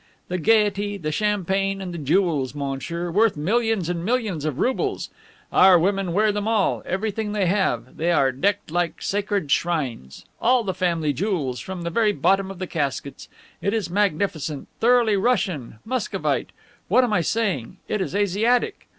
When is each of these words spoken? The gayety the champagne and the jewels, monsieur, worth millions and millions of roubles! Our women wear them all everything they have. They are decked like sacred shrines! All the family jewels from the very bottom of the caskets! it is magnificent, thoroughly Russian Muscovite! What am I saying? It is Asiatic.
The 0.29 0.39
gayety 0.39 0.97
the 0.97 1.11
champagne 1.11 1.79
and 1.79 1.93
the 1.93 1.99
jewels, 1.99 2.55
monsieur, 2.55 3.11
worth 3.11 3.37
millions 3.37 3.87
and 3.87 4.03
millions 4.03 4.45
of 4.45 4.57
roubles! 4.57 5.11
Our 5.53 5.77
women 5.77 6.11
wear 6.11 6.31
them 6.31 6.47
all 6.47 6.81
everything 6.87 7.33
they 7.33 7.45
have. 7.45 7.97
They 7.97 8.11
are 8.11 8.31
decked 8.31 8.71
like 8.71 8.99
sacred 9.03 9.51
shrines! 9.51 10.25
All 10.41 10.63
the 10.63 10.73
family 10.73 11.13
jewels 11.13 11.59
from 11.59 11.83
the 11.83 11.91
very 11.91 12.13
bottom 12.13 12.49
of 12.49 12.57
the 12.57 12.65
caskets! 12.65 13.29
it 13.61 13.75
is 13.75 13.91
magnificent, 13.91 14.67
thoroughly 14.79 15.17
Russian 15.17 15.75
Muscovite! 15.85 16.49
What 16.87 17.03
am 17.03 17.13
I 17.13 17.21
saying? 17.21 17.77
It 17.87 18.01
is 18.01 18.15
Asiatic. 18.15 18.87